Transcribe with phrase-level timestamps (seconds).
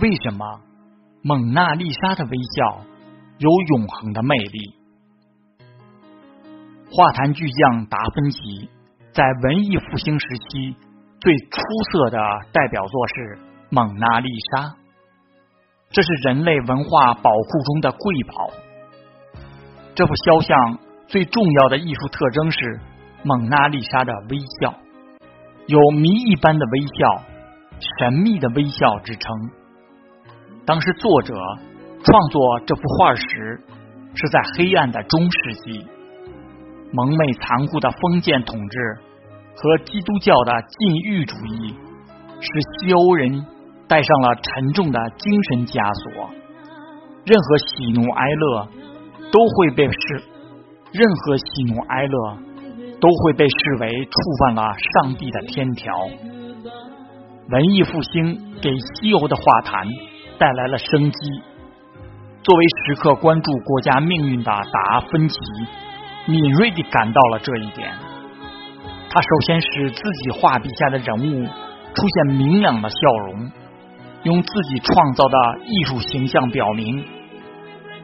[0.00, 0.60] 为什么
[1.22, 2.80] 蒙娜丽莎的微笑
[3.36, 4.74] 有永恒的魅力？
[6.90, 8.70] 画坛巨匠达芬奇
[9.12, 10.74] 在文艺复兴时期
[11.20, 11.60] 最出
[11.92, 12.18] 色的
[12.52, 13.14] 代表作是
[13.68, 14.62] 《蒙娜丽莎》，
[15.90, 18.50] 这是人类文化宝库中的瑰宝。
[19.94, 22.80] 这幅肖像最重要的艺术特征是
[23.24, 24.74] 蒙娜丽莎的微笑，
[25.66, 27.22] 有谜一般的微笑、
[27.98, 29.50] 神秘的微笑之称。
[30.64, 31.34] 当时作者
[32.04, 33.60] 创作这幅画时，
[34.14, 35.84] 是在黑暗的中世纪，
[36.92, 38.78] 蒙昧残酷的封建统治
[39.56, 41.74] 和基督教的禁欲主义，
[42.40, 42.48] 使
[42.78, 43.44] 西欧人
[43.88, 45.82] 带上了沉重的精神枷
[46.14, 46.30] 锁。
[47.24, 48.68] 任何喜怒哀乐
[49.32, 50.22] 都会被视，
[50.92, 51.44] 任何喜
[51.74, 52.36] 怒哀乐
[53.00, 54.62] 都会被视为触犯了
[55.02, 55.92] 上帝的天条。
[57.48, 59.84] 文艺复兴给西欧的画坛。
[60.42, 61.18] 带来了生机。
[62.42, 65.38] 作为时刻关注国家命运的达芬奇，
[66.26, 67.88] 敏锐地感到了这一点。
[69.08, 71.46] 他首先使自己画笔下的人物
[71.94, 73.52] 出现明亮的笑容，
[74.24, 77.04] 用自己创造的艺术形象表明，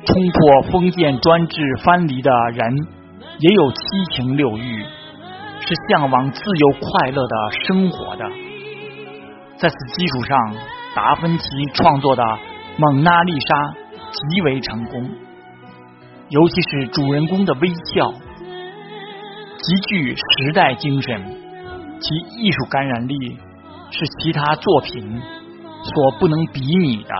[0.05, 2.73] 冲破封建专制藩篱的人
[3.41, 3.81] 也有七
[4.13, 4.85] 情六欲，
[5.59, 7.37] 是向往自由快乐的
[7.67, 8.25] 生活的。
[9.57, 10.78] 在此基础上。
[10.95, 11.45] 达芬奇
[11.75, 12.23] 创作的
[12.79, 13.57] 《蒙娜丽莎》
[14.13, 15.11] 极为成功，
[16.31, 18.13] 尤其是主人公的微笑，
[19.59, 21.23] 极具时代精神，
[22.01, 23.15] 其艺术感染力
[23.91, 25.23] 是其他作品
[25.83, 27.11] 所不能比拟的。